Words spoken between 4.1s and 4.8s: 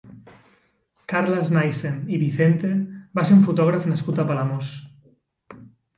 a Palamós.